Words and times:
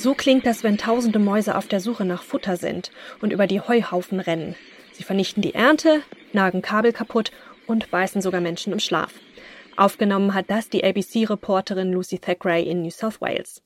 So 0.00 0.14
klingt 0.14 0.46
das, 0.46 0.64
wenn 0.64 0.78
tausende 0.78 1.18
Mäuse 1.18 1.58
auf 1.58 1.66
der 1.66 1.78
Suche 1.78 2.06
nach 2.06 2.22
Futter 2.22 2.56
sind 2.56 2.90
und 3.20 3.34
über 3.34 3.46
die 3.46 3.60
Heuhaufen 3.60 4.18
rennen. 4.18 4.54
Sie 4.92 5.02
vernichten 5.02 5.42
die 5.42 5.52
Ernte, 5.52 6.00
nagen 6.32 6.62
Kabel 6.62 6.94
kaputt 6.94 7.32
und 7.66 7.90
beißen 7.90 8.22
sogar 8.22 8.40
Menschen 8.40 8.72
im 8.72 8.78
Schlaf. 8.78 9.12
Aufgenommen 9.76 10.32
hat 10.32 10.46
das 10.48 10.70
die 10.70 10.82
ABC-Reporterin 10.82 11.92
Lucy 11.92 12.18
Thackeray 12.18 12.62
in 12.62 12.80
New 12.80 12.90
South 12.90 13.20
Wales. 13.20 13.60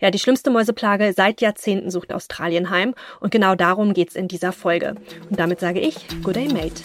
Ja, 0.00 0.10
die 0.10 0.18
schlimmste 0.18 0.50
Mäuseplage 0.50 1.12
seit 1.12 1.40
Jahrzehnten 1.40 1.92
sucht 1.92 2.12
Australien 2.12 2.70
heim 2.70 2.96
und 3.20 3.30
genau 3.30 3.54
darum 3.54 3.94
geht's 3.94 4.16
in 4.16 4.26
dieser 4.26 4.50
Folge. 4.50 4.96
Und 5.30 5.38
damit 5.38 5.60
sage 5.60 5.78
ich 5.78 6.08
Good 6.24 6.34
Day 6.34 6.48
Mate. 6.48 6.82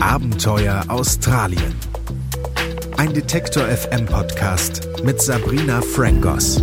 Abenteuer 0.00 0.82
Australien. 0.88 1.85
Ein 2.98 3.12
Detektor 3.12 3.64
FM 3.64 4.06
Podcast 4.06 4.88
mit 5.04 5.20
Sabrina 5.20 5.82
Frangos. 5.82 6.62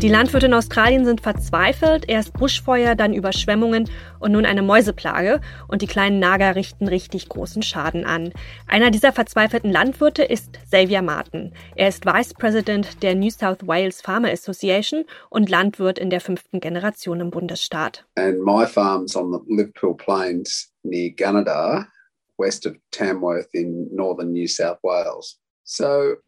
Die 0.00 0.08
Landwirte 0.08 0.46
in 0.46 0.54
Australien 0.54 1.04
sind 1.04 1.20
verzweifelt. 1.20 2.08
Erst 2.08 2.32
Buschfeuer, 2.32 2.94
dann 2.94 3.12
Überschwemmungen 3.12 3.90
und 4.20 4.32
nun 4.32 4.46
eine 4.46 4.62
Mäuseplage. 4.62 5.42
Und 5.68 5.82
die 5.82 5.86
kleinen 5.86 6.20
Nager 6.20 6.56
richten 6.56 6.88
richtig 6.88 7.28
großen 7.28 7.62
Schaden 7.62 8.06
an. 8.06 8.32
Einer 8.66 8.90
dieser 8.90 9.12
verzweifelten 9.12 9.70
Landwirte 9.70 10.22
ist 10.24 10.58
Xavier 10.70 11.02
Martin. 11.02 11.52
Er 11.76 11.88
ist 11.88 12.06
Vice 12.06 12.32
President 12.32 13.02
der 13.02 13.14
New 13.14 13.30
South 13.30 13.66
Wales 13.66 14.00
Farmer 14.00 14.30
Association 14.30 15.04
und 15.28 15.50
Landwirt 15.50 15.98
in 15.98 16.08
der 16.08 16.22
fünften 16.22 16.60
Generation 16.60 17.20
im 17.20 17.30
Bundesstaat. 17.30 18.06
And 18.16 18.42
my 18.42 18.66
farm's 18.66 19.14
on 19.16 19.32
the 19.32 19.54
Liverpool 19.54 19.94
Plains 19.94 20.70
near 20.82 21.10
Gunnedah, 21.10 21.88
west 22.38 22.66
of 22.66 22.74
Tamworth 22.90 23.48
in 23.52 23.88
northern 23.94 24.32
New 24.32 24.46
South 24.46 24.78
Wales. 24.82 25.38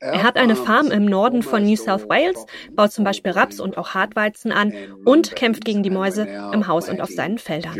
Er 0.01 0.23
hat 0.23 0.37
eine 0.37 0.57
Farm 0.57 0.91
im 0.91 1.05
Norden 1.05 1.43
von 1.43 1.63
New 1.63 1.77
South 1.77 2.09
Wales, 2.09 2.47
baut 2.73 2.93
zum 2.93 3.05
Beispiel 3.05 3.33
Raps 3.33 3.61
und 3.61 3.77
auch 3.77 3.91
Hartweizen 3.93 4.51
an 4.51 4.73
und 5.05 5.37
kämpft 5.37 5.65
gegen 5.65 5.83
die 5.83 5.91
Mäuse 5.91 6.27
im 6.55 6.67
Haus 6.69 6.89
und 6.89 7.03
auf 7.03 7.11
seinen 7.11 7.37
Feldern. 7.39 7.75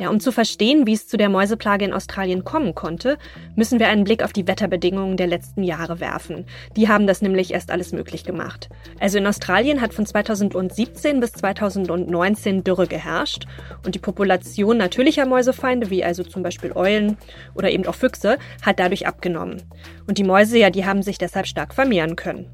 Ja, 0.00 0.08
um 0.08 0.18
zu 0.18 0.32
verstehen, 0.32 0.86
wie 0.86 0.94
es 0.94 1.06
zu 1.06 1.18
der 1.18 1.28
Mäuseplage 1.28 1.84
in 1.84 1.92
Australien 1.92 2.42
kommen 2.42 2.74
konnte, 2.74 3.18
müssen 3.54 3.78
wir 3.78 3.88
einen 3.88 4.04
Blick 4.04 4.22
auf 4.22 4.32
die 4.32 4.48
Wetterbedingungen 4.48 5.18
der 5.18 5.26
letzten 5.26 5.62
Jahre 5.62 6.00
werfen. 6.00 6.46
Die 6.74 6.88
haben 6.88 7.06
das 7.06 7.20
nämlich 7.20 7.52
erst 7.52 7.70
alles 7.70 7.92
möglich 7.92 8.24
gemacht. 8.24 8.70
Also 8.98 9.18
in 9.18 9.26
Australien 9.26 9.82
hat 9.82 9.92
von 9.92 10.06
2017 10.06 11.20
bis 11.20 11.32
2019 11.32 12.64
Dürre 12.64 12.86
geherrscht 12.86 13.44
und 13.84 13.94
die 13.94 13.98
Population 13.98 14.78
natürlicher 14.78 15.26
Mäusefeinde, 15.26 15.90
wie 15.90 16.02
also 16.02 16.22
zum 16.22 16.42
Beispiel 16.42 16.72
Eulen 16.72 17.18
oder 17.54 17.70
eben 17.70 17.84
auch 17.84 17.94
Füchse, 17.94 18.38
hat 18.62 18.80
dadurch 18.80 19.06
abgenommen. 19.06 19.64
Und 20.06 20.16
die 20.16 20.24
Mäuse, 20.24 20.56
ja, 20.56 20.70
die 20.70 20.86
haben 20.86 21.02
sich 21.02 21.18
deshalb 21.18 21.46
stark 21.46 21.74
vermehren 21.74 22.16
können. 22.16 22.46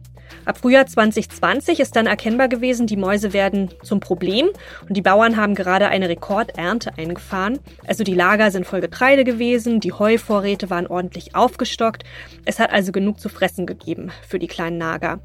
Ab 0.45 0.59
Frühjahr 0.59 0.87
2020 0.87 1.81
ist 1.81 1.97
dann 1.97 2.07
erkennbar 2.07 2.49
gewesen, 2.49 2.87
die 2.87 2.97
Mäuse 2.97 3.33
werden 3.33 3.71
zum 3.83 4.01
Problem 4.01 4.49
und 4.89 4.97
die 4.97 5.03
Bauern 5.03 5.37
haben 5.37 5.55
gerade 5.55 5.89
eine 5.89 6.09
Rekordernte 6.09 6.97
eingefahren. 6.97 7.59
Also 7.87 8.05
die 8.05 8.15
Lager 8.15 8.51
sind 8.51 8.67
voll 8.67 8.81
Getreide 8.81 9.25
gewesen, 9.25 9.81
die 9.81 9.93
Heuvorräte 9.93 10.71
waren 10.71 10.87
ordentlich 10.87 11.35
aufgestockt. 11.35 12.05
Es 12.45 12.59
hat 12.59 12.71
also 12.71 12.93
genug 12.93 13.21
zu 13.21 13.29
fressen 13.29 13.67
gegeben 13.67 14.13
für 14.27 14.39
die 14.39 14.47
kleinen 14.47 14.79
Nager. 14.79 15.21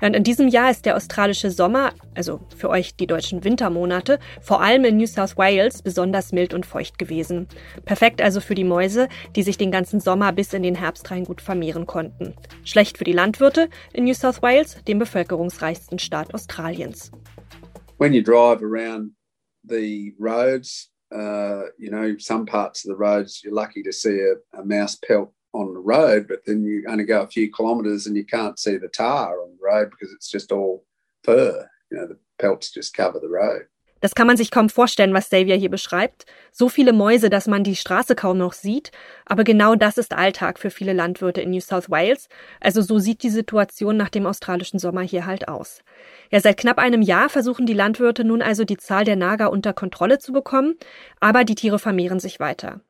Ja, 0.00 0.08
und 0.08 0.14
in 0.14 0.24
diesem 0.24 0.48
Jahr 0.48 0.70
ist 0.70 0.86
der 0.86 0.96
australische 0.96 1.50
Sommer, 1.50 1.92
also 2.14 2.40
für 2.56 2.68
euch 2.68 2.96
die 2.96 3.06
deutschen 3.06 3.44
Wintermonate, 3.44 4.18
vor 4.40 4.60
allem 4.60 4.84
in 4.84 4.96
New 4.96 5.06
South 5.06 5.36
Wales 5.36 5.82
besonders 5.82 6.32
mild 6.32 6.54
und 6.54 6.66
feucht 6.66 6.98
gewesen. 6.98 7.48
Perfekt 7.84 8.20
also 8.20 8.40
für 8.40 8.54
die 8.54 8.64
Mäuse, 8.64 9.08
die 9.34 9.42
sich 9.42 9.56
den 9.56 9.70
ganzen 9.70 10.00
Sommer 10.00 10.32
bis 10.32 10.52
in 10.52 10.62
den 10.62 10.74
Herbst 10.74 11.10
rein 11.10 11.24
gut 11.24 11.40
vermehren 11.40 11.86
konnten. 11.86 12.34
Schlecht 12.64 12.98
für 12.98 13.04
die 13.04 13.12
Landwirte 13.12 13.68
in 13.92 14.04
New 14.04 14.14
South 14.14 14.42
Wales, 14.42 14.82
dem 14.86 14.98
bevölkerungsreichsten 14.98 15.98
Staat 15.98 16.34
Australiens. 16.34 17.10
When 17.98 18.12
you 18.12 18.22
drive 18.22 18.62
around 18.62 19.12
the 19.62 20.14
roads, 20.18 20.90
uh, 21.12 21.64
you 21.78 21.90
know, 21.90 22.14
some 22.18 22.44
parts 22.44 22.84
of 22.84 22.90
the 22.90 22.98
roads 22.98 23.42
you're 23.42 23.54
lucky 23.54 23.82
to 23.82 23.92
see 23.92 24.20
a, 24.20 24.36
a 24.58 24.64
mouse 24.64 24.96
pelt 24.96 25.32
on 25.56 25.74
the 25.74 25.80
road, 25.80 26.26
but 26.28 26.44
then 26.44 26.62
you 26.62 26.84
only 26.88 27.04
go 27.04 27.22
a 27.22 27.26
few 27.26 27.50
kilometres 27.50 28.06
and 28.06 28.16
you 28.16 28.24
can't 28.24 28.58
see 28.58 28.78
the 28.78 28.88
tar 28.88 29.40
on 29.40 29.50
the 29.50 29.62
road 29.62 29.90
because 29.90 30.12
it's 30.12 30.28
just 30.28 30.52
all 30.52 30.84
fur. 31.24 31.68
You 31.90 31.98
know, 31.98 32.06
the 32.06 32.18
pelts 32.38 32.70
just 32.70 32.94
cover 32.94 33.20
the 33.20 33.28
road. 33.28 33.66
Das 34.00 34.14
kann 34.14 34.26
man 34.26 34.36
sich 34.36 34.50
kaum 34.50 34.68
vorstellen, 34.68 35.14
was 35.14 35.30
Xavier 35.30 35.56
hier 35.56 35.70
beschreibt. 35.70 36.26
So 36.52 36.68
viele 36.68 36.92
Mäuse, 36.92 37.30
dass 37.30 37.46
man 37.46 37.64
die 37.64 37.76
Straße 37.76 38.14
kaum 38.14 38.36
noch 38.36 38.52
sieht. 38.52 38.90
Aber 39.24 39.42
genau 39.42 39.74
das 39.74 39.96
ist 39.96 40.12
Alltag 40.12 40.58
für 40.58 40.70
viele 40.70 40.92
Landwirte 40.92 41.40
in 41.40 41.50
New 41.50 41.60
South 41.60 41.90
Wales. 41.90 42.28
Also 42.60 42.82
so 42.82 42.98
sieht 42.98 43.22
die 43.22 43.30
Situation 43.30 43.96
nach 43.96 44.10
dem 44.10 44.26
australischen 44.26 44.78
Sommer 44.78 45.00
hier 45.00 45.24
halt 45.24 45.48
aus. 45.48 45.80
Ja, 46.30 46.40
seit 46.40 46.58
knapp 46.58 46.78
einem 46.78 47.00
Jahr 47.00 47.30
versuchen 47.30 47.64
die 47.64 47.72
Landwirte 47.72 48.22
nun 48.22 48.42
also 48.42 48.64
die 48.64 48.76
Zahl 48.76 49.04
der 49.04 49.16
Nager 49.16 49.50
unter 49.50 49.72
Kontrolle 49.72 50.18
zu 50.18 50.32
bekommen. 50.32 50.74
Aber 51.18 51.44
die 51.44 51.54
Tiere 51.54 51.78
vermehren 51.78 52.20
sich 52.20 52.38
weiter. 52.38 52.82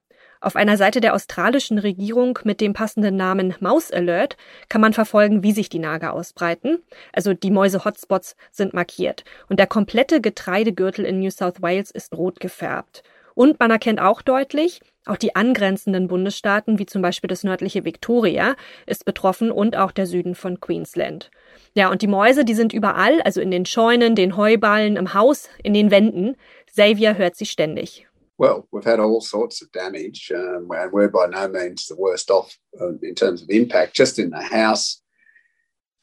Auf 0.47 0.55
einer 0.55 0.77
Seite 0.77 1.01
der 1.01 1.13
australischen 1.13 1.77
Regierung 1.77 2.39
mit 2.45 2.61
dem 2.61 2.73
passenden 2.73 3.17
Namen 3.17 3.57
Maus 3.59 3.91
Alert 3.91 4.37
kann 4.69 4.81
man 4.81 4.93
verfolgen, 4.93 5.43
wie 5.43 5.51
sich 5.51 5.69
die 5.69 5.81
Nager 5.81 6.13
ausbreiten. 6.13 6.79
Also 7.13 7.35
die 7.35 7.51
Mäuse-Hotspots 7.51 8.37
sind 8.53 8.73
markiert. 8.73 9.25
Und 9.49 9.59
der 9.59 9.67
komplette 9.67 10.21
Getreidegürtel 10.21 11.05
in 11.05 11.19
New 11.19 11.33
South 11.33 11.63
Wales 11.63 11.91
ist 11.91 12.17
rot 12.17 12.39
gefärbt. 12.39 13.03
Und 13.35 13.59
man 13.59 13.73
erkennt 13.73 14.01
auch 14.01 14.23
deutlich, 14.23 14.83
auch 15.05 15.17
die 15.17 15.35
angrenzenden 15.35 16.07
Bundesstaaten, 16.07 16.79
wie 16.79 16.87
zum 16.87 17.03
Beispiel 17.03 17.27
das 17.27 17.43
nördliche 17.43 17.85
Victoria, 17.85 18.55
ist 18.87 19.05
betroffen 19.05 19.51
und 19.51 19.77
auch 19.77 19.91
der 19.91 20.07
Süden 20.07 20.37
von 20.37 20.61
Queensland. 20.61 21.33
Ja, 21.75 21.91
und 21.91 22.03
die 22.03 22.07
Mäuse, 22.07 22.45
die 22.45 22.55
sind 22.55 22.73
überall, 22.73 23.21
also 23.23 23.41
in 23.41 23.51
den 23.51 23.67
Scheunen, 23.67 24.15
den 24.15 24.37
Heuballen, 24.37 24.95
im 24.95 25.13
Haus, 25.13 25.49
in 25.65 25.75
den 25.75 25.91
Wänden. 25.91 26.37
Xavier 26.69 27.19
hört 27.19 27.35
sie 27.35 27.47
ständig. 27.47 28.06
Well, 28.39 28.69
we've 28.71 28.85
had 28.85 29.01
all 29.01 29.21
sorts 29.21 29.63
of 29.63 29.73
damage, 29.73 30.31
um, 30.35 30.69
and 30.71 30.93
we're 30.93 31.09
by 31.09 31.27
no 31.27 31.49
means 31.49 31.87
the 31.87 31.97
worst 31.97 32.31
off 32.31 32.57
uh, 32.81 32.93
in 33.03 33.15
terms 33.15 33.43
of 33.43 33.49
impact. 33.49 33.95
Just 33.95 34.19
in 34.19 34.31
the 34.31 34.43
house, 34.43 35.01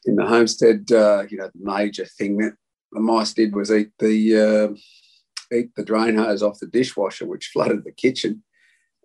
in 0.04 0.16
the 0.16 0.26
homestead, 0.26 0.90
uh, 0.90 1.24
you 1.28 1.38
know, 1.38 1.50
the 1.54 1.60
major 1.60 2.04
thing 2.04 2.38
that 2.38 2.54
the 2.92 3.00
mice 3.00 3.32
did 3.34 3.54
was 3.54 3.70
eat 3.70 3.90
the 4.00 4.36
uh, 4.36 5.56
eat 5.56 5.70
the 5.76 5.84
drain 5.84 6.16
hose 6.16 6.42
off 6.42 6.58
the 6.58 6.66
dishwasher, 6.66 7.26
which 7.26 7.50
flooded 7.52 7.84
the 7.84 7.92
kitchen, 7.92 8.42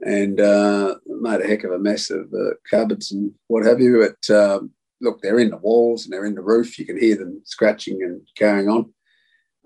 and 0.02 0.40
uh, 0.40 0.96
made 1.06 1.42
a 1.42 1.48
heck 1.48 1.64
of 1.64 1.72
a 1.72 1.80
mess 1.80 2.10
of 2.10 2.32
the 2.32 2.56
cupboards 2.70 3.12
and 3.12 3.32
what 3.48 3.66
have 3.66 3.80
you. 3.80 4.08
But 4.08 4.36
um, 4.36 4.72
look, 5.02 5.22
they're 5.22 5.40
in 5.40 5.52
the 5.52 5.58
walls 5.58 6.06
and 6.06 6.14
they're 6.14 6.26
in 6.26 6.36
the 6.36 6.42
roof. 6.42 6.80
You 6.80 6.86
can 6.86 7.00
hear 7.00 7.16
them 7.16 7.42
scratching 7.46 8.02
and 8.02 8.22
going 8.40 8.70
on. 8.70 8.94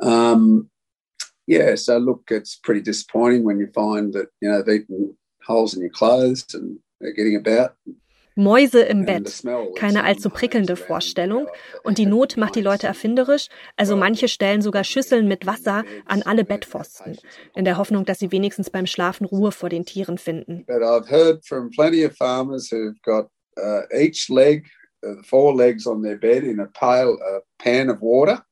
Um, 0.02 0.70
yeah, 1.48 1.76
so 1.76 1.98
look, 1.98 2.24
it's 2.30 2.56
pretty 2.56 2.82
disappointing 2.82 3.44
when 3.44 3.60
you 3.60 3.68
find 3.74 4.14
that 4.14 4.28
you 4.42 4.50
know 4.50 4.62
they've 4.62 4.84
eaten 4.84 5.18
holes 5.46 5.74
in 5.74 5.82
your 5.82 5.90
clothes 5.90 6.46
and 6.54 6.80
they're 7.00 7.14
getting 7.14 7.36
about. 7.36 7.76
Mäuse 8.36 8.82
im 8.82 9.06
Bett. 9.06 9.44
Keine 9.76 10.04
allzu 10.04 10.30
prickelnde 10.30 10.76
Vorstellung. 10.76 11.48
Und 11.84 12.00
die 12.00 12.08
Not 12.08 12.36
macht 12.36 12.56
die 12.56 12.62
Leute 12.62 12.88
erfinderisch. 12.88 13.48
Also 13.78 13.96
manche 13.96 14.28
stellen 14.28 14.64
sogar 14.64 14.84
Schüsseln 14.84 15.28
mit 15.28 15.46
Wasser 15.46 15.84
an 16.06 16.24
alle 16.24 16.44
Bettpfosten. 16.44 17.18
In 17.56 17.64
der 17.64 17.78
Hoffnung, 17.78 18.06
dass 18.06 18.20
sie 18.20 18.32
wenigstens 18.32 18.72
beim 18.72 18.88
Schlafen 18.88 19.26
Ruhe 19.26 19.52
vor 19.52 19.70
den 19.70 19.86
Tieren 19.86 20.18
finden. 20.18 20.66
But 20.66 20.82
I've 20.82 21.10
heard 21.12 21.46
from 21.46 21.70
plenty 21.70 22.04
of 22.04 22.16
farmers 22.18 22.72
who've 22.72 23.00
got 23.04 23.30
uh, 23.58 23.84
each 23.96 24.30
leg, 24.30 24.66
uh, 25.06 25.22
four 25.24 25.56
legs 25.56 25.86
on 25.86 26.02
their 26.02 26.18
bed 26.18 26.44
in 26.44 26.60
a 26.60 26.66
pail, 26.68 27.20
a 27.22 27.42
pan 27.60 27.90
of 27.90 28.02
water. 28.02 28.44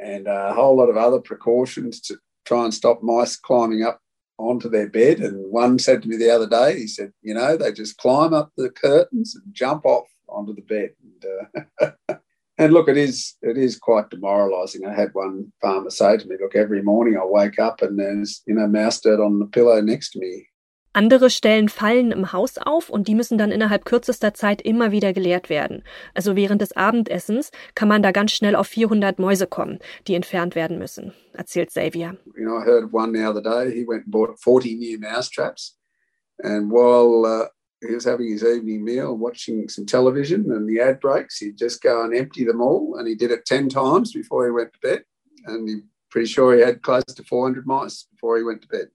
And 0.00 0.26
a 0.26 0.54
whole 0.54 0.76
lot 0.76 0.88
of 0.88 0.96
other 0.96 1.20
precautions 1.20 2.00
to 2.02 2.16
try 2.44 2.64
and 2.64 2.74
stop 2.74 3.02
mice 3.02 3.36
climbing 3.36 3.82
up 3.82 4.00
onto 4.38 4.68
their 4.68 4.88
bed. 4.88 5.20
And 5.20 5.50
one 5.50 5.78
said 5.78 6.02
to 6.02 6.08
me 6.08 6.16
the 6.16 6.30
other 6.30 6.48
day, 6.48 6.78
he 6.78 6.86
said, 6.86 7.12
you 7.22 7.34
know, 7.34 7.56
they 7.56 7.72
just 7.72 7.98
climb 7.98 8.34
up 8.34 8.50
the 8.56 8.70
curtains 8.70 9.34
and 9.34 9.54
jump 9.54 9.84
off 9.84 10.08
onto 10.28 10.54
the 10.54 10.62
bed. 10.62 10.90
And, 11.02 11.90
uh, 12.08 12.16
and 12.58 12.72
look, 12.72 12.88
it 12.88 12.96
is 12.96 13.36
it 13.42 13.56
is 13.56 13.78
quite 13.78 14.10
demoralising. 14.10 14.86
I 14.86 14.94
had 14.94 15.10
one 15.12 15.52
farmer 15.60 15.90
say 15.90 16.16
to 16.16 16.26
me, 16.26 16.36
look, 16.40 16.56
every 16.56 16.82
morning 16.82 17.16
I 17.16 17.24
wake 17.24 17.58
up 17.58 17.82
and 17.82 17.98
there's 17.98 18.42
you 18.46 18.54
know 18.54 18.66
mouse 18.66 19.00
dirt 19.00 19.20
on 19.20 19.38
the 19.38 19.46
pillow 19.46 19.80
next 19.80 20.10
to 20.12 20.18
me. 20.18 20.46
Andere 20.92 21.30
stellen 21.30 21.68
Fallen 21.68 22.12
im 22.12 22.32
Haus 22.32 22.58
auf 22.58 22.90
und 22.90 23.08
die 23.08 23.14
müssen 23.14 23.38
dann 23.38 23.50
innerhalb 23.50 23.84
kürzester 23.84 24.34
Zeit 24.34 24.62
immer 24.62 24.92
wieder 24.92 25.12
geleert 25.12 25.48
werden. 25.50 25.82
Also 26.14 26.36
während 26.36 26.62
des 26.62 26.76
Abendessens 26.76 27.50
kann 27.74 27.88
man 27.88 28.02
da 28.02 28.12
ganz 28.12 28.32
schnell 28.32 28.56
auf 28.56 28.66
400 28.66 29.18
Mäuse 29.18 29.46
kommen, 29.46 29.78
die 30.06 30.14
entfernt 30.14 30.54
werden 30.54 30.78
müssen, 30.78 31.12
erzählt 31.32 31.70
Xavier. 31.70 32.16
You 32.36 32.44
know, 32.44 32.58
I 32.58 32.64
heard 32.64 32.92
one 32.92 33.12
the 33.12 33.24
other 33.24 33.42
day. 33.42 33.72
He 33.72 33.86
went 33.86 34.04
and 34.04 34.12
bought 34.12 34.38
40 34.38 34.76
new 34.76 34.98
mouse 34.98 35.30
traps. 35.30 35.78
And 36.42 36.70
while 36.70 37.24
uh, 37.24 37.48
he 37.80 37.94
was 37.94 38.04
having 38.04 38.30
his 38.30 38.42
evening 38.42 38.84
meal, 38.84 39.16
watching 39.16 39.68
some 39.68 39.86
television 39.86 40.50
and 40.50 40.68
the 40.68 40.80
ad 40.80 41.00
breaks, 41.00 41.38
he'd 41.38 41.58
just 41.58 41.82
go 41.82 42.02
and 42.04 42.14
empty 42.14 42.44
them 42.44 42.60
all. 42.60 42.96
And 42.98 43.06
he 43.06 43.14
did 43.14 43.30
it 43.30 43.44
10 43.44 43.68
times 43.68 44.12
before 44.12 44.44
he 44.44 44.50
went 44.50 44.72
to 44.72 44.78
bed. 44.80 45.04
and 45.46 45.68
he 45.68 45.80
pretty 46.10 46.26
sure 46.26 46.54
he 46.54 46.62
had 46.62 46.82
close 46.82 47.04
to 47.04 47.22
400 47.22 47.66
mice 47.66 48.06
before 48.12 48.36
he 48.36 48.44
went 48.44 48.62
to 48.62 48.68
bed. 48.68 48.88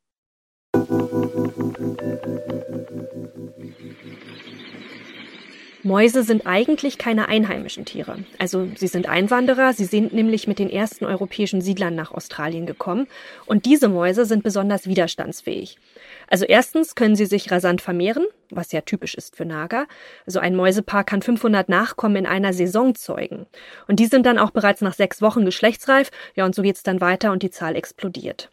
Mäuse 5.88 6.24
sind 6.24 6.46
eigentlich 6.46 6.98
keine 6.98 7.30
einheimischen 7.30 7.86
Tiere. 7.86 8.18
Also 8.40 8.68
sie 8.76 8.88
sind 8.88 9.08
Einwanderer, 9.08 9.72
sie 9.74 9.86
sind 9.86 10.12
nämlich 10.12 10.46
mit 10.46 10.60
den 10.60 10.70
ersten 10.70 11.06
europäischen 11.06 11.62
Siedlern 11.62 11.96
nach 11.96 12.12
Australien 12.12 12.66
gekommen 12.66 13.08
und 13.46 13.66
diese 13.66 13.88
Mäuse 13.88 14.26
sind 14.26 14.44
besonders 14.44 14.88
widerstandsfähig. 14.88 15.78
Also 16.28 16.44
erstens 16.44 16.96
können 16.96 17.16
sie 17.16 17.26
sich 17.26 17.52
rasant 17.52 17.82
vermehren, 17.82 18.26
was 18.50 18.74
ja 18.74 18.82
typisch 18.82 19.16
ist 19.16 19.38
für 19.38 19.46
Nager. 19.46 19.88
Also 20.26 20.40
ein 20.40 20.58
Mäusepaar 20.58 21.06
kann 21.06 21.22
500 21.22 21.70
Nachkommen 21.70 22.18
in 22.18 22.26
einer 22.26 22.52
Saison 22.52 22.94
zeugen. 22.94 23.46
Und 23.88 24.00
die 24.02 24.08
sind 24.08 24.26
dann 24.26 24.40
auch 24.40 24.52
bereits 24.52 24.82
nach 24.82 24.94
sechs 24.94 25.22
Wochen 25.22 25.46
geschlechtsreif. 25.46 26.12
Ja, 26.36 26.46
und 26.46 26.54
so 26.54 26.64
geht's 26.64 26.84
dann 26.84 27.00
weiter 27.00 27.32
und 27.32 27.44
die 27.44 27.52
Zahl 27.52 27.78
explodiert. 27.78 28.50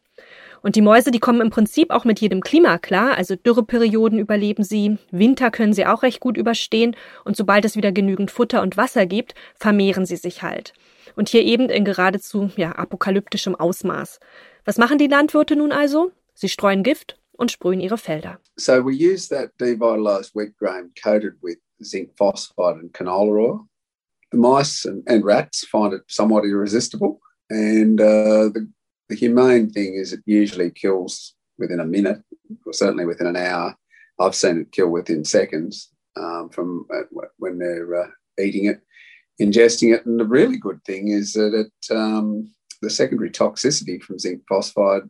Und 0.64 0.76
die 0.76 0.80
Mäuse, 0.80 1.10
die 1.10 1.20
kommen 1.20 1.42
im 1.42 1.50
Prinzip 1.50 1.90
auch 1.90 2.06
mit 2.06 2.22
jedem 2.22 2.40
Klima 2.40 2.78
klar. 2.78 3.18
Also 3.18 3.36
Dürreperioden 3.36 4.18
überleben 4.18 4.64
sie, 4.64 4.96
Winter 5.10 5.50
können 5.50 5.74
sie 5.74 5.84
auch 5.84 6.02
recht 6.02 6.20
gut 6.20 6.38
überstehen 6.38 6.96
und 7.22 7.36
sobald 7.36 7.66
es 7.66 7.76
wieder 7.76 7.92
genügend 7.92 8.30
Futter 8.30 8.62
und 8.62 8.78
Wasser 8.78 9.04
gibt, 9.04 9.34
vermehren 9.56 10.06
sie 10.06 10.16
sich 10.16 10.42
halt. 10.42 10.72
Und 11.16 11.28
hier 11.28 11.42
eben 11.42 11.68
in 11.68 11.84
geradezu 11.84 12.50
ja, 12.56 12.72
apokalyptischem 12.72 13.54
Ausmaß. 13.54 14.20
Was 14.64 14.78
machen 14.78 14.96
die 14.96 15.06
Landwirte 15.06 15.54
nun 15.54 15.70
also? 15.70 16.12
Sie 16.32 16.48
streuen 16.48 16.82
Gift 16.82 17.20
und 17.32 17.52
sprühen 17.52 17.80
ihre 17.80 17.98
Felder. 17.98 18.38
So 18.56 18.82
we 18.82 18.94
use 18.94 19.28
that 19.28 19.50
devitalized 19.60 20.34
wheat 20.34 20.56
grain 20.56 20.90
coated 20.94 21.34
with 21.42 21.58
zinc 21.82 22.16
phosphide 22.16 22.80
and 22.80 22.90
canola 22.94 23.38
oil. 23.38 23.60
The 24.32 24.38
mice 24.38 24.86
and, 24.86 25.06
and 25.06 25.26
rats 25.26 25.66
find 25.70 25.92
it 25.92 26.04
somewhat 26.08 26.46
irresistible 26.46 27.20
and 27.50 28.00
uh, 28.00 28.48
the 28.48 28.66
The 29.08 29.16
humane 29.16 29.70
thing 29.70 29.94
is 29.94 30.12
it 30.12 30.20
usually 30.26 30.70
kills 30.70 31.34
within 31.58 31.80
a 31.80 31.86
minute, 31.86 32.22
or 32.66 32.72
certainly 32.72 33.04
within 33.04 33.26
an 33.26 33.36
hour. 33.36 33.76
I've 34.18 34.34
seen 34.34 34.60
it 34.60 34.72
kill 34.72 34.88
within 34.88 35.24
seconds 35.24 35.90
um, 36.16 36.48
from 36.50 36.86
uh, 36.94 37.02
when 37.38 37.58
they're 37.58 38.04
uh, 38.04 38.08
eating 38.40 38.66
it, 38.66 38.80
ingesting 39.40 39.94
it. 39.94 40.06
And 40.06 40.18
the 40.18 40.24
really 40.24 40.56
good 40.56 40.82
thing 40.84 41.08
is 41.08 41.32
that 41.32 41.54
it, 41.54 41.94
um, 41.94 42.52
the 42.80 42.90
secondary 42.90 43.30
toxicity 43.30 44.02
from 44.02 44.18
zinc 44.18 44.42
phosphide 44.48 45.08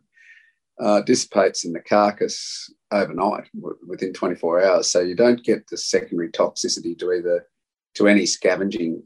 uh, 0.79 1.01
dissipates 1.01 1.63
in 1.63 1.73
the 1.73 1.79
carcass 1.79 2.73
overnight 2.91 3.47
within 3.87 4.13
24 4.13 4.63
hours. 4.63 4.89
So 4.89 4.99
you 5.01 5.15
don't 5.15 5.43
get 5.43 5.67
the 5.67 5.77
secondary 5.77 6.29
toxicity 6.29 6.97
to 6.99 7.13
either 7.13 7.47
to 7.95 8.07
any 8.07 8.25
scavenging 8.25 9.03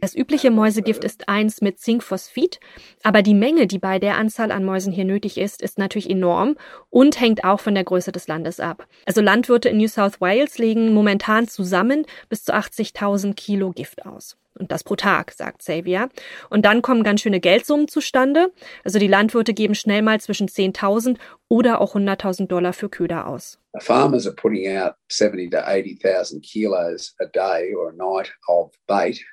das 0.00 0.14
übliche 0.14 0.50
Mäusegift 0.50 1.04
ist 1.04 1.28
eins 1.28 1.60
mit 1.60 1.78
Zinkphosphid, 1.78 2.60
aber 3.02 3.22
die 3.22 3.34
Menge, 3.34 3.66
die 3.66 3.78
bei 3.78 3.98
der 3.98 4.16
Anzahl 4.16 4.50
an 4.50 4.64
Mäusen 4.64 4.92
hier 4.92 5.04
nötig 5.04 5.38
ist, 5.38 5.62
ist 5.62 5.78
natürlich 5.78 6.10
enorm 6.10 6.56
und 6.90 7.20
hängt 7.20 7.44
auch 7.44 7.60
von 7.60 7.74
der 7.74 7.84
Größe 7.84 8.12
des 8.12 8.28
Landes 8.28 8.60
ab. 8.60 8.86
Also 9.06 9.20
Landwirte 9.20 9.68
in 9.68 9.78
New 9.78 9.88
South 9.88 10.20
Wales 10.20 10.58
legen 10.58 10.92
momentan 10.92 11.48
zusammen 11.48 12.04
bis 12.28 12.44
zu 12.44 12.54
80.000 12.54 13.34
Kilo 13.34 13.70
Gift 13.72 14.06
aus. 14.06 14.36
Und 14.58 14.72
das 14.72 14.84
pro 14.84 14.96
Tag, 14.96 15.32
sagt 15.32 15.60
Xavier. 15.60 16.08
Und 16.50 16.64
dann 16.64 16.82
kommen 16.82 17.04
ganz 17.04 17.20
schöne 17.20 17.40
Geldsummen 17.40 17.88
zustande. 17.88 18.52
Also 18.84 18.98
die 18.98 19.06
Landwirte 19.06 19.54
geben 19.54 19.74
schnell 19.74 20.02
mal 20.02 20.20
zwischen 20.20 20.48
10.000 20.48 21.16
oder 21.48 21.80
auch 21.80 21.94
100.000 21.94 22.46
Dollar 22.46 22.72
für 22.72 22.88
Köder 22.88 23.26
aus. 23.26 23.58
Farmers 23.80 24.26
are 24.26 24.34
putting 24.34 24.76
out 24.76 24.94
70 25.08 25.50
to 25.50 25.58
80,000 25.58 26.42
kilos 26.42 27.14
a 27.20 27.26
day 27.26 27.74
or 27.74 27.90
a 27.90 27.92
night 27.92 28.32
of 28.48 28.72
bait. 28.86 29.24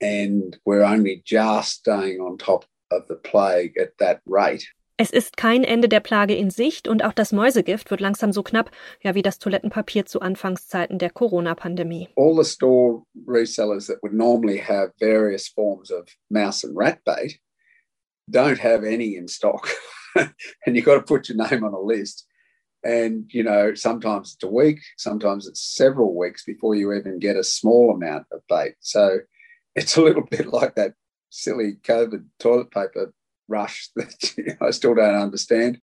And 0.00 0.58
we're 0.64 0.84
only 0.84 1.22
just 1.24 1.80
staying 1.80 2.20
on 2.20 2.36
top 2.36 2.66
of 2.90 3.04
the 3.08 3.14
plague 3.14 3.78
at 3.78 3.96
that 3.98 4.20
rate. 4.26 4.66
Es 4.98 5.10
ist 5.10 5.36
kein 5.36 5.64
Ende 5.64 5.88
der 5.88 6.00
Plage 6.00 6.34
in 6.34 6.50
Sicht 6.50 6.86
und 6.86 7.02
auch 7.02 7.12
das 7.12 7.32
Mäusegift 7.32 7.90
wird 7.90 8.00
langsam 8.00 8.32
so 8.32 8.42
knapp, 8.42 8.70
ja 9.02 9.14
wie 9.14 9.22
das 9.22 9.38
Toilettenpapier 9.38 10.04
zu 10.04 10.20
Anfangszeiten 10.20 10.98
der 10.98 11.10
Corona-Pandemie. 11.10 12.08
All 12.16 12.36
the 12.36 12.48
store 12.48 13.02
resellers 13.26 13.86
that 13.86 14.02
would 14.02 14.14
normally 14.14 14.58
have 14.58 14.92
various 15.00 15.48
forms 15.48 15.90
of 15.90 16.06
mouse 16.30 16.62
and 16.64 16.76
rat 16.76 17.02
bait 17.04 17.40
don't 18.30 18.58
have 18.58 18.84
any 18.84 19.16
in 19.16 19.28
stock. 19.28 19.68
and 20.16 20.76
you've 20.76 20.84
got 20.84 20.96
to 20.96 21.02
put 21.02 21.28
your 21.28 21.38
name 21.38 21.64
on 21.64 21.72
a 21.72 21.80
list. 21.80 22.26
And, 22.84 23.30
you 23.32 23.44
know, 23.44 23.74
sometimes 23.74 24.34
it's 24.34 24.44
a 24.44 24.48
week, 24.48 24.80
sometimes 24.98 25.46
it's 25.46 25.62
several 25.62 26.16
weeks 26.16 26.44
before 26.44 26.74
you 26.74 26.92
even 26.92 27.18
get 27.18 27.36
a 27.36 27.44
small 27.44 27.94
amount 27.94 28.26
of 28.32 28.40
bait. 28.48 28.74
So 28.80 29.20
it's 29.74 29.96
a 29.96 30.02
little 30.02 30.26
bit 30.30 30.48
like 30.48 30.74
that 30.74 30.94
silly 31.30 31.76
COVID 31.84 32.24
toilet 32.38 32.70
paper 32.70 33.12
rush 33.52 33.88
that 33.96 34.36
you 34.36 34.44
know, 34.46 34.66
I 34.66 34.70
still 34.70 34.94
don't 34.94 35.14
understand. 35.14 35.78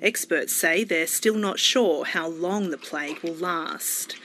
Experts 0.00 0.52
say 0.52 0.84
they're 0.84 1.06
still 1.06 1.34
not 1.34 1.58
sure 1.58 2.04
how 2.04 2.28
long 2.28 2.70
the 2.70 2.78
plague 2.78 3.18
will 3.24 3.34
last. 3.34 4.16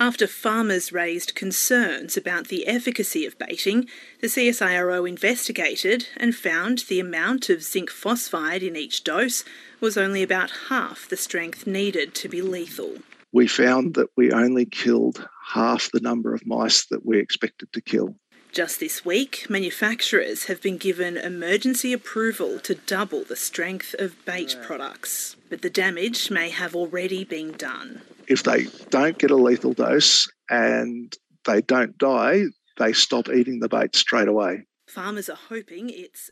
After 0.00 0.26
farmers 0.26 0.92
raised 0.92 1.34
concerns 1.34 2.16
about 2.16 2.48
the 2.48 2.66
efficacy 2.66 3.24
of 3.24 3.38
baiting, 3.38 3.86
the 4.20 4.26
CSIRO 4.26 5.08
investigated 5.08 6.08
and 6.16 6.34
found 6.34 6.80
the 6.80 7.00
amount 7.00 7.48
of 7.48 7.62
zinc 7.62 7.90
phosphide 7.90 8.62
in 8.62 8.76
each 8.76 9.04
dose 9.04 9.44
was 9.80 9.96
only 9.96 10.22
about 10.22 10.50
half 10.68 11.08
the 11.08 11.16
strength 11.16 11.66
needed 11.66 12.14
to 12.14 12.28
be 12.28 12.42
lethal. 12.42 12.96
We 13.32 13.46
found 13.46 13.94
that 13.94 14.08
we 14.16 14.32
only 14.32 14.66
killed 14.66 15.26
half 15.46 15.90
the 15.92 16.00
number 16.00 16.34
of 16.34 16.46
mice 16.46 16.86
that 16.86 17.06
we 17.06 17.18
expected 17.18 17.72
to 17.72 17.80
kill. 17.80 18.16
Just 18.52 18.80
this 18.80 19.04
week, 19.04 19.46
manufacturers 19.50 20.44
have 20.44 20.62
been 20.62 20.78
given 20.78 21.16
emergency 21.16 21.92
approval 21.92 22.58
to 22.60 22.74
double 22.74 23.22
the 23.22 23.36
strength 23.36 23.94
of 23.98 24.24
bait 24.24 24.56
products, 24.62 25.36
but 25.50 25.62
the 25.62 25.70
damage 25.70 26.30
may 26.30 26.48
have 26.48 26.74
already 26.74 27.22
been 27.22 27.52
done. 27.52 28.00
If 28.28 28.44
they 28.44 28.66
don't 28.88 29.18
get 29.18 29.30
a 29.30 29.36
lethal 29.36 29.74
dose 29.74 30.26
and 30.48 31.14
they 31.44 31.60
don't 31.60 31.98
die, 31.98 32.44
they 32.78 32.92
stop 32.92 33.28
eating 33.28 33.60
the 33.60 33.68
bait 33.68 33.94
straight 33.94 34.28
away. 34.28 34.64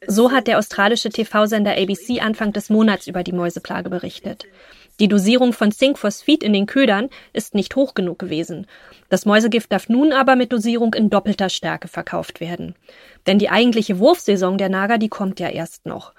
So 0.07 0.33
hat 0.33 0.47
der 0.47 0.59
australische 0.59 1.11
TV-Sender 1.11 1.73
ABC 1.73 2.21
Anfang 2.21 2.53
des 2.53 2.71
Monats 2.71 3.07
über 3.07 3.23
die 3.23 3.33
Mäuseplage 3.33 3.91
berichtet. 3.91 4.47
Die 5.01 5.09
Dosierung 5.09 5.53
von 5.53 5.73
Zinkphosphid 5.73 6.43
in 6.43 6.53
den 6.53 6.67
Ködern 6.67 7.11
ist 7.33 7.55
nicht 7.55 7.75
hoch 7.77 7.95
genug 7.95 8.19
gewesen. 8.19 8.67
Das 9.09 9.27
Mäusegift 9.27 9.73
darf 9.73 9.89
nun 9.89 10.13
aber 10.13 10.37
mit 10.37 10.53
Dosierung 10.53 10.95
in 10.95 11.11
doppelter 11.11 11.49
Stärke 11.49 11.89
verkauft 11.89 12.41
werden. 12.41 12.75
Denn 13.27 13.39
die 13.39 13.51
eigentliche 13.51 13.99
Wurfsaison 13.99 14.57
der 14.57 14.69
Nager, 14.69 14.99
die 14.99 15.09
kommt 15.09 15.41
ja 15.41 15.49
erst 15.49 15.85
noch. 15.85 16.15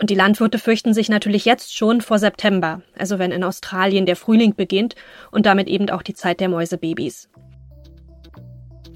Und 0.00 0.08
die 0.08 0.14
Landwirte 0.14 0.58
fürchten 0.58 0.94
sich 0.94 1.10
natürlich 1.10 1.44
jetzt 1.44 1.76
schon 1.76 2.00
vor 2.00 2.18
September, 2.18 2.80
also 2.96 3.18
wenn 3.18 3.32
in 3.32 3.44
Australien 3.44 4.06
der 4.06 4.16
Frühling 4.16 4.54
beginnt 4.54 4.94
und 5.30 5.44
damit 5.44 5.68
eben 5.68 5.90
auch 5.90 6.02
die 6.02 6.14
Zeit 6.14 6.40
der 6.40 6.48
Mäusebabys. 6.48 7.28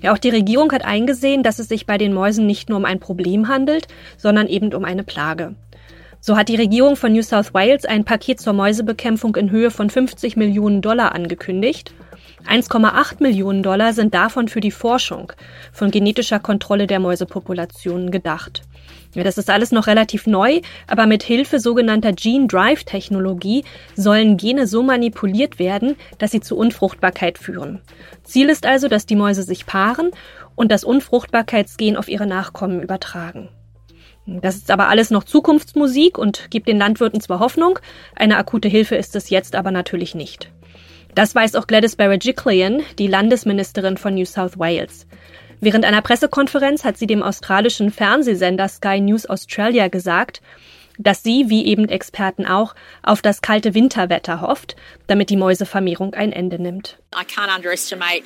Ja, 0.05 0.13
auch 0.13 0.19
die 0.19 0.29
Regierung 0.29 0.71
hat 0.73 0.85
eingesehen, 0.85 1.43
dass 1.43 1.59
es 1.59 1.69
sich 1.69 1.87
bei 1.87 1.97
den 1.97 2.13
Mäusen 2.13 2.47
nicht 2.47 2.69
nur 2.69 2.77
um 2.77 2.85
ein 2.85 3.01
Problem 3.01 3.49
handelt, 3.49 3.89
sondern 4.19 4.49
eben 4.49 4.75
um 4.75 4.85
eine 4.85 5.03
Plage. 5.03 5.55
So 6.21 6.37
hat 6.37 6.51
die 6.51 6.57
Regierung 6.57 6.97
von 6.97 7.15
New 7.15 7.23
South 7.23 7.55
Wales 7.55 7.87
ein 7.87 8.05
Paket 8.05 8.39
zur 8.39 8.53
Mäusebekämpfung 8.53 9.35
in 9.37 9.51
Höhe 9.51 9.71
von 9.71 9.89
50 9.89 10.37
Millionen 10.37 10.83
Dollar 10.83 11.15
angekündigt. 11.15 11.95
1,8 12.49 13.23
Millionen 13.23 13.63
Dollar 13.63 13.93
sind 13.93 14.15
davon 14.15 14.49
für 14.49 14.61
die 14.61 14.71
Forschung 14.71 15.33
von 15.73 15.91
genetischer 15.91 16.41
Kontrolle 16.41 16.87
der 16.87 17.01
Mäusepopulationen 17.01 18.11
gedacht. 18.11 18.63
Ja, 19.15 19.23
das 19.23 19.39
ist 19.39 19.49
alles 19.49 19.71
noch 19.71 19.87
relativ 19.87 20.27
neu, 20.27 20.61
aber 20.87 21.07
mit 21.07 21.23
Hilfe 21.23 21.61
sogenannter 21.61 22.13
Gene 22.13 22.49
Drive 22.49 22.85
Technologie 22.85 23.65
sollen 23.95 24.37
Gene 24.37 24.67
so 24.67 24.83
manipuliert 24.83 25.59
werden, 25.59 25.97
dass 26.19 26.33
sie 26.33 26.41
zu 26.41 26.57
Unfruchtbarkeit 26.57 27.39
führen. 27.39 27.81
Ziel 28.25 28.49
ist 28.49 28.67
also, 28.67 28.89
dass 28.89 29.07
die 29.07 29.17
Mäuse 29.17 29.45
sich 29.45 29.67
paaren 29.67 30.11
und 30.57 30.73
das 30.73 30.85
Unfruchtbarkeitsgen 30.85 31.97
auf 31.97 32.09
ihre 32.09 32.27
Nachkommen 32.27 32.83
übertragen. 32.83 33.49
Das 34.27 34.57
ist 34.57 34.71
aber 34.71 34.89
alles 34.89 35.11
noch 35.11 35.25
Zukunftsmusik 35.25 36.19
und 36.19 36.51
gibt 36.51 36.67
den 36.67 36.79
Landwirten 36.79 37.21
zwar 37.21 37.41
Hoffnung, 37.41 37.79
eine 38.17 38.39
akute 38.39 38.69
Hilfe 38.69 38.97
ist 38.97 39.15
es 39.17 39.31
jetzt 39.31 39.55
aber 39.55 39.71
natürlich 39.71 40.15
nicht. 40.15 40.51
Das 41.15 41.33
weiß 41.33 41.55
auch 41.55 41.69
Gladys 41.69 41.95
Berejiklian, 41.95 42.83
die 42.99 43.07
Landesministerin 43.07 43.97
von 43.97 44.15
New 44.15 44.25
South 44.25 44.59
Wales. 44.59 45.07
Während 45.61 45.85
einer 45.85 46.03
Pressekonferenz 46.03 46.83
hat 46.85 46.99
sie 46.99 47.07
dem 47.07 47.23
australischen 47.23 47.93
Fernsehsender 47.93 48.69
Sky 48.69 49.01
News 49.01 49.25
Australia 49.25 49.87
gesagt, 49.87 50.43
dass 50.99 51.23
sie, 51.23 51.49
wie 51.49 51.67
eben 51.67 51.89
Experten 51.89 52.47
auch, 52.47 52.75
auf 53.05 53.23
das 53.23 53.43
kalte 53.43 53.75
Winterwetter 53.75 54.41
hofft, 54.41 54.75
damit 55.07 55.31
die 55.31 55.37
Mäusevermehrung 55.37 56.15
ein 56.15 56.33
Ende 56.33 56.61
nimmt. 56.61 56.99
I 57.15 57.25
can't 57.25 57.55
underestimate 57.55 58.25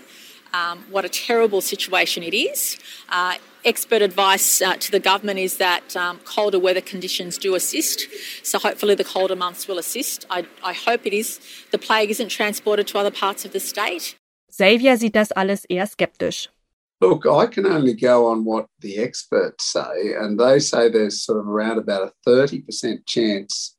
um, 0.54 0.78
what 0.90 1.04
a 1.04 1.08
terrible 1.08 1.60
situation 1.60 2.24
it 2.24 2.34
is. 2.34 2.78
Uh, 3.10 3.34
expert 3.68 4.02
advice 4.02 4.62
uh, 4.62 4.76
to 4.76 4.90
the 4.90 4.98
government 4.98 5.38
is 5.38 5.58
that 5.58 5.94
um, 5.94 6.18
colder 6.24 6.58
weather 6.58 6.80
conditions 6.80 7.36
do 7.36 7.54
assist. 7.54 8.06
So 8.42 8.58
hopefully 8.58 8.94
the 8.94 9.04
colder 9.04 9.36
months 9.36 9.68
will 9.68 9.78
assist. 9.78 10.26
I, 10.30 10.46
I 10.64 10.72
hope 10.72 11.06
it 11.06 11.12
is. 11.12 11.38
The 11.70 11.78
plague 11.78 12.10
isn't 12.10 12.30
transported 12.30 12.86
to 12.88 12.98
other 12.98 13.10
parts 13.10 13.44
of 13.44 13.52
the 13.52 13.60
state. 13.60 14.16
Xavier 14.50 14.96
sieht 14.96 15.12
das 15.12 15.30
alles 15.32 15.66
eher 15.70 15.86
skeptisch. 15.86 16.48
Look, 17.00 17.26
I 17.26 17.46
can 17.46 17.66
only 17.66 17.94
go 17.94 18.26
on 18.26 18.44
what 18.44 18.66
the 18.80 18.98
experts 18.98 19.72
say, 19.72 20.14
and 20.18 20.40
they 20.40 20.58
say 20.58 20.88
there's 20.88 21.22
sort 21.24 21.38
of 21.38 21.46
around 21.46 21.78
about 21.78 22.08
a 22.08 22.28
30% 22.28 23.06
chance 23.06 23.76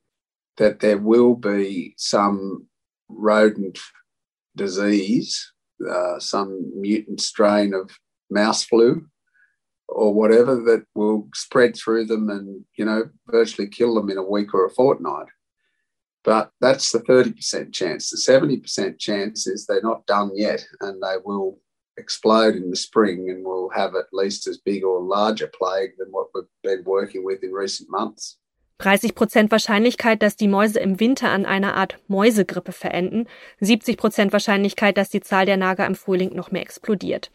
that 0.55 0.79
there 0.79 0.97
will 0.97 1.35
be 1.35 1.95
some 1.97 2.67
rodent 3.09 3.77
disease, 4.55 5.51
uh, 5.89 6.19
some 6.19 6.71
mutant 6.79 7.19
strain 7.19 7.73
of 7.73 7.91
mouse 8.29 8.63
flu 8.63 9.05
or 9.91 10.13
whatever 10.13 10.55
that 10.55 10.85
will 10.95 11.27
spread 11.33 11.75
through 11.75 12.05
them 12.05 12.29
and, 12.29 12.63
you 12.75 12.85
know, 12.85 13.09
virtually 13.27 13.67
kill 13.67 13.95
them 13.95 14.09
in 14.09 14.17
a 14.17 14.23
week 14.23 14.53
or 14.53 14.65
a 14.65 14.69
fortnight. 14.69 15.27
But 16.23 16.51
that's 16.61 16.91
the 16.91 16.99
30% 16.99 17.73
chance. 17.73 18.09
The 18.09 18.17
70% 18.17 18.99
chance 18.99 19.47
is 19.47 19.65
they're 19.65 19.81
not 19.81 20.05
done 20.05 20.31
yet 20.35 20.65
and 20.81 21.01
they 21.01 21.15
will 21.23 21.59
explode 21.97 22.55
in 22.55 22.69
the 22.69 22.75
spring 22.75 23.29
and 23.29 23.43
we'll 23.43 23.69
have 23.69 23.95
at 23.95 24.13
least 24.13 24.47
as 24.47 24.57
big 24.57 24.83
or 24.83 25.01
larger 25.01 25.47
plague 25.47 25.91
than 25.97 26.07
what 26.11 26.27
we've 26.33 26.43
been 26.63 26.83
working 26.83 27.23
with 27.23 27.43
in 27.43 27.51
recent 27.51 27.89
months. 27.89 28.37
30 28.79 29.13
Prozent 29.13 29.51
Wahrscheinlichkeit, 29.51 30.21
dass 30.23 30.37
die 30.37 30.47
Mäuse 30.47 30.79
im 30.79 31.01
Winter 31.01 31.29
an 31.29 31.45
einer 31.45 31.75
Art 31.75 31.97
Mäusegrippe 32.07 32.71
verenden, 32.71 33.27
70 33.59 33.97
Prozent 33.97 34.31
Wahrscheinlichkeit, 34.31 34.97
dass 34.97 35.09
die 35.09 35.19
Zahl 35.19 35.45
der 35.45 35.57
Nager 35.57 35.85
im 35.85 35.95
Frühling 35.95 36.33
noch 36.33 36.51
mehr 36.51 36.61
explodiert. 36.61 37.29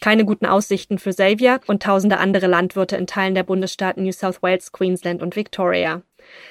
Keine 0.00 0.24
guten 0.24 0.46
Aussichten 0.46 0.98
für 0.98 1.10
Xavier 1.10 1.60
und 1.66 1.82
tausende 1.82 2.18
andere 2.18 2.46
Landwirte 2.46 2.96
in 2.96 3.08
Teilen 3.08 3.34
der 3.34 3.42
Bundesstaaten 3.42 4.04
New 4.04 4.12
South 4.12 4.40
Wales, 4.40 4.70
Queensland 4.70 5.20
und 5.20 5.34
Victoria. 5.34 6.02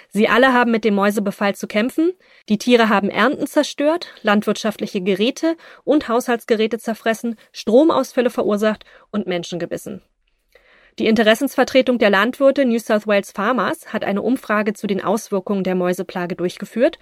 Sie 0.09 0.27
alle 0.27 0.53
haben 0.53 0.71
mit 0.71 0.83
dem 0.83 0.93
Mäusebefall 0.93 1.55
zu 1.55 1.65
kämpfen. 1.65 2.12
Die 2.50 2.57
Tiere 2.57 2.89
haben 2.89 3.09
Ernten 3.09 3.47
zerstört, 3.47 4.13
landwirtschaftliche 4.23 5.01
Geräte 5.01 5.55
und 5.85 6.09
Haushaltsgeräte 6.09 6.79
zerfressen, 6.79 7.38
Stromausfälle 7.53 8.29
verursacht 8.29 8.83
und 9.09 9.25
Menschen 9.25 9.57
gebissen. 9.57 10.01
Die 11.00 11.07
Interessensvertretung 11.07 11.97
der 11.97 12.12
Landwirte 12.12 12.65
New 12.65 12.77
South 12.77 13.07
Wales 13.07 13.31
Farmers 13.31 13.91
hat 13.91 14.03
eine 14.03 14.21
Umfrage 14.21 14.73
zu 14.73 14.85
den 14.85 15.03
Auswirkungen 15.03 15.63
der 15.63 15.73
Mäuseplage 15.73 16.35
durchgeführt. 16.35 17.00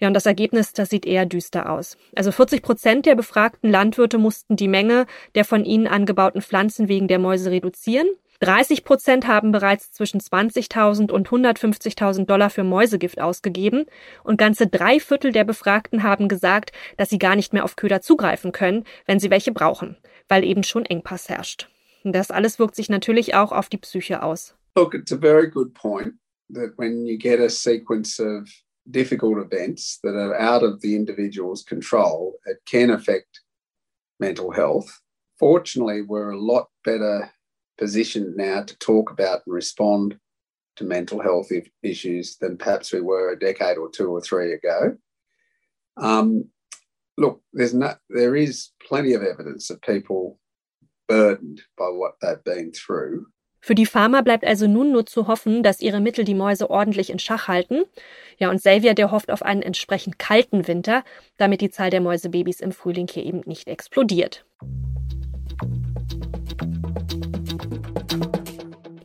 Ja, 0.00 0.08
und 0.08 0.14
das 0.14 0.26
Ergebnis, 0.26 0.72
das 0.72 0.90
sieht 0.90 1.06
eher 1.06 1.26
düster 1.26 1.70
aus. 1.70 1.96
Also 2.16 2.32
40 2.32 2.60
Prozent 2.60 3.06
der 3.06 3.14
befragten 3.14 3.70
Landwirte 3.70 4.18
mussten 4.18 4.56
die 4.56 4.66
Menge 4.66 5.06
der 5.36 5.44
von 5.44 5.64
ihnen 5.64 5.86
angebauten 5.86 6.42
Pflanzen 6.42 6.88
wegen 6.88 7.06
der 7.06 7.20
Mäuse 7.20 7.52
reduzieren. 7.52 8.08
30 8.40 8.82
Prozent 8.82 9.28
haben 9.28 9.52
bereits 9.52 9.92
zwischen 9.92 10.18
20.000 10.18 11.12
und 11.12 11.28
150.000 11.28 12.24
Dollar 12.24 12.50
für 12.50 12.64
Mäusegift 12.64 13.20
ausgegeben 13.20 13.86
und 14.24 14.38
ganze 14.38 14.66
drei 14.66 14.98
Viertel 14.98 15.30
der 15.30 15.44
Befragten 15.44 16.02
haben 16.02 16.26
gesagt, 16.26 16.72
dass 16.96 17.10
sie 17.10 17.18
gar 17.18 17.36
nicht 17.36 17.52
mehr 17.52 17.62
auf 17.62 17.76
Köder 17.76 18.00
zugreifen 18.00 18.50
können, 18.50 18.84
wenn 19.06 19.20
sie 19.20 19.30
welche 19.30 19.52
brauchen, 19.52 19.98
weil 20.26 20.42
eben 20.42 20.64
schon 20.64 20.84
Engpass 20.84 21.28
herrscht. 21.28 21.68
Das 22.04 22.30
alles 22.30 22.58
wirkt 22.58 22.76
sich 22.76 22.88
natürlich 22.88 23.34
auch 23.34 23.52
auf 23.52 23.68
die 23.68 23.78
Psyche 23.78 24.22
aus. 24.22 24.54
Look, 24.76 24.94
it's 24.94 25.12
a 25.12 25.18
very 25.18 25.50
good 25.50 25.74
point 25.74 26.14
that 26.50 26.72
when 26.76 27.04
you 27.06 27.18
get 27.18 27.40
a 27.40 27.48
sequence 27.48 28.18
of 28.18 28.48
difficult 28.90 29.38
events 29.38 29.98
that 30.02 30.14
are 30.14 30.34
out 30.34 30.62
of 30.62 30.80
the 30.80 30.94
individual's 30.94 31.64
control, 31.64 32.38
it 32.46 32.58
can 32.66 32.90
affect 32.90 33.42
mental 34.18 34.50
health. 34.50 35.00
Fortunately, 35.38 36.02
we're 36.02 36.30
a 36.30 36.40
lot 36.40 36.68
better 36.84 37.30
positioned 37.78 38.36
now 38.36 38.62
to 38.62 38.78
talk 38.78 39.10
about 39.10 39.40
and 39.46 39.54
respond 39.54 40.18
to 40.76 40.84
mental 40.84 41.20
health 41.20 41.50
issues 41.82 42.36
than 42.36 42.56
perhaps 42.56 42.92
we 42.92 43.00
were 43.00 43.32
a 43.32 43.38
decade 43.38 43.76
or 43.76 43.90
two 43.90 44.08
or 44.08 44.20
three 44.20 44.52
ago. 44.52 44.96
Um, 45.96 46.48
look, 47.16 47.42
there's 47.52 47.74
no, 47.74 47.94
there 48.08 48.36
is 48.36 48.70
plenty 48.86 49.14
of 49.14 49.22
evidence 49.22 49.68
that 49.68 49.82
people 49.82 50.38
burdened 51.10 51.66
by 51.76 51.90
what 51.90 52.14
they've 52.20 52.42
been 52.44 52.72
through. 52.72 53.26
Für 53.62 53.74
die 53.74 53.84
Farmer 53.84 54.22
bleibt 54.22 54.44
also 54.44 54.66
nun 54.66 54.90
nur 54.90 55.04
zu 55.04 55.26
hoffen, 55.26 55.62
dass 55.62 55.82
ihre 55.82 56.00
Mittel 56.00 56.24
die 56.24 56.34
Mäuse 56.34 56.70
ordentlich 56.70 57.10
in 57.10 57.18
Schach 57.18 57.46
halten. 57.46 57.82
Ja, 58.38 58.48
und 58.48 58.56
Xavier, 58.56 58.94
der 58.94 59.10
hofft 59.10 59.30
auf 59.30 59.42
einen 59.42 59.60
entsprechend 59.60 60.18
kalten 60.18 60.66
Winter, 60.66 61.04
damit 61.36 61.60
die 61.60 61.68
Zahl 61.68 61.90
der 61.90 62.00
Mäusebabys 62.00 62.60
im 62.60 62.72
Frühling 62.72 63.06
hier 63.06 63.24
eben 63.24 63.42
nicht 63.44 63.68
explodiert. 63.68 64.46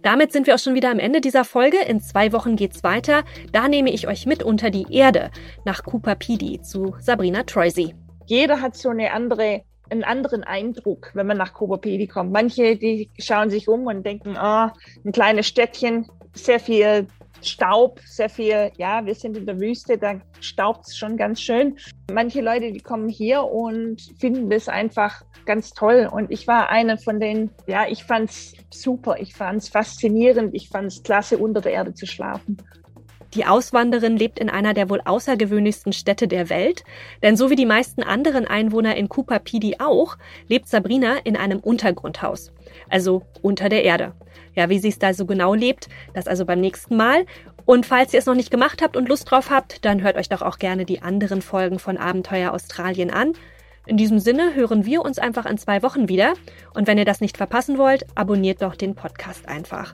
Damit 0.04 0.32
sind 0.32 0.48
wir 0.48 0.56
auch 0.56 0.60
schon 0.60 0.76
wieder 0.76 0.92
am 0.92 1.00
Ende 1.00 1.20
dieser 1.20 1.44
Folge. 1.44 1.78
In 1.80 2.00
zwei 2.00 2.32
Wochen 2.32 2.56
geht's 2.56 2.84
weiter. 2.84 3.26
Da 3.52 3.68
nehme 3.68 3.92
ich 3.92 4.08
euch 4.08 4.26
mit 4.26 4.44
unter 4.44 4.70
die 4.70 4.86
Erde 4.90 5.32
nach 5.66 5.84
Cooper 5.84 6.16
Pedy 6.16 6.62
zu 6.62 6.96
Sabrina 7.00 7.44
Troisi. 7.44 7.96
Jeder 8.28 8.62
hat 8.62 8.78
so 8.78 8.90
eine 8.90 9.12
andere 9.12 9.64
einen 9.90 10.04
anderen 10.04 10.44
Eindruck, 10.44 11.12
wenn 11.14 11.28
man 11.28 11.38
nach 11.38 11.54
Kobopedi 11.54 12.08
kommt. 12.08 12.32
Manche, 12.32 12.76
die 12.76 13.10
schauen 13.20 13.50
sich 13.50 13.68
um 13.68 13.86
und 13.86 14.06
denken, 14.06 14.38
ah, 14.38 14.74
ein 15.06 15.12
kleines 15.12 15.48
Städtchen, 15.48 16.08
sehr 16.34 16.60
viel 16.60 17.08
Staub, 17.42 18.00
sehr 18.06 18.30
viel, 18.30 18.72
ja, 18.78 19.06
wir 19.06 19.14
sind 19.14 19.38
in 19.38 19.46
der 19.46 19.60
Wüste, 19.60 19.98
da 19.98 20.20
staubt 20.40 20.88
es 20.88 20.98
schon 20.98 21.18
ganz 21.18 21.42
schön. 21.42 21.78
Manche 22.12 22.42
Leute, 22.42 22.72
die 22.72 22.80
kommen 22.80 23.10
hier 23.10 23.44
und 23.44 24.02
finden 24.20 24.50
das 24.50 24.68
einfach 24.68 25.22
ganz 25.46 25.72
toll. 25.74 26.10
Und 26.12 26.32
ich 26.32 26.48
war 26.48 26.70
eine 26.70 26.98
von 26.98 27.20
denen, 27.20 27.52
ja, 27.68 27.86
ich 27.88 28.04
fand 28.04 28.30
es 28.30 28.54
super, 28.72 29.18
ich 29.20 29.36
fand 29.36 29.62
es 29.62 29.70
faszinierend, 29.70 30.56
ich 30.56 30.70
fand 30.70 30.88
es 30.88 31.04
klasse, 31.04 31.38
unter 31.38 31.62
der 31.62 31.74
Erde 31.74 31.94
zu 31.94 32.06
schlafen. 32.06 32.58
Die 33.36 33.46
Auswanderin 33.46 34.16
lebt 34.16 34.40
in 34.40 34.50
einer 34.50 34.74
der 34.74 34.90
wohl 34.90 35.02
außergewöhnlichsten 35.04 35.92
Städte 35.92 36.28
der 36.28 36.50
Welt, 36.50 36.86
denn 37.22 37.36
so 37.36 37.50
wie 37.50 37.58
die 37.58 37.66
meisten 37.66 38.02
anderen 38.02 38.48
Einwohner 38.48 38.96
in 38.96 39.10
Cooper 39.10 39.40
Pedy 39.40 39.76
auch, 39.80 40.18
lebt 40.48 40.70
Sabrina 40.70 41.18
in 41.26 41.36
einem 41.36 41.60
Untergrundhaus, 41.60 42.54
also 42.90 43.24
unter 43.42 43.68
der 43.68 43.84
Erde. 43.84 44.14
Ja, 44.56 44.70
wie 44.70 44.80
sie 44.80 44.88
es 44.88 45.00
da 45.00 45.14
so 45.14 45.26
genau 45.26 45.54
lebt, 45.54 45.90
das 46.14 46.28
also 46.28 46.46
beim 46.46 46.62
nächsten 46.62 46.96
Mal. 46.96 47.26
Und 47.66 47.86
falls 47.86 48.14
ihr 48.14 48.20
es 48.20 48.26
noch 48.26 48.36
nicht 48.36 48.52
gemacht 48.52 48.82
habt 48.82 48.96
und 48.96 49.10
Lust 49.10 49.30
drauf 49.30 49.50
habt, 49.50 49.84
dann 49.84 50.02
hört 50.02 50.16
euch 50.16 50.30
doch 50.30 50.42
auch 50.42 50.58
gerne 50.58 50.86
die 50.86 51.02
anderen 51.02 51.42
Folgen 51.42 51.78
von 51.78 51.98
Abenteuer 51.98 52.54
Australien 52.54 53.12
an. 53.12 53.34
In 53.86 53.98
diesem 53.98 54.20
Sinne 54.20 54.56
hören 54.56 54.86
wir 54.86 55.02
uns 55.02 55.20
einfach 55.20 55.46
in 55.46 55.58
zwei 55.58 55.84
Wochen 55.84 56.08
wieder. 56.08 56.36
Und 56.74 56.88
wenn 56.88 56.98
ihr 56.98 57.06
das 57.06 57.22
nicht 57.22 57.36
verpassen 57.36 57.78
wollt, 57.78 58.06
abonniert 58.16 58.62
doch 58.62 58.76
den 58.76 58.96
Podcast 58.96 59.48
einfach. 59.50 59.94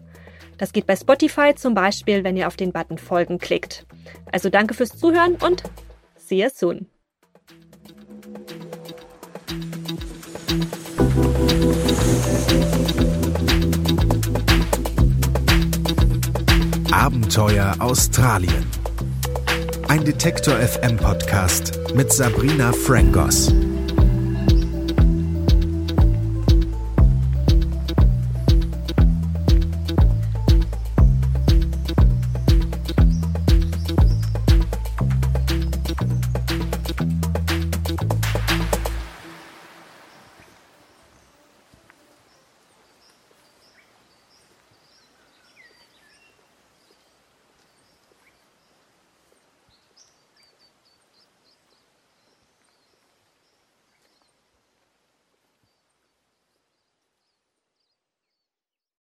Das 0.62 0.74
geht 0.74 0.86
bei 0.86 0.96
Spotify 0.96 1.56
zum 1.56 1.74
Beispiel, 1.74 2.24
wenn 2.24 2.38
ihr 2.38 2.46
auf 2.46 2.56
den 2.56 2.72
Button 2.72 3.00
Folgen 3.00 3.40
klickt. 3.40 3.88
Also 4.32 4.52
danke 4.52 4.76
fürs 4.76 4.96
Zuhören 4.96 5.36
und 5.38 5.64
see 6.16 6.44
you 6.44 6.50
soon. 6.54 6.86
Abenteuer 16.92 17.76
Australien. 17.80 18.68
Ein 19.88 20.06
Detektor 20.06 20.54
FM 20.58 20.98
Podcast 20.98 21.80
mit 21.96 22.14
Sabrina 22.14 22.72
Frangos. 22.72 23.52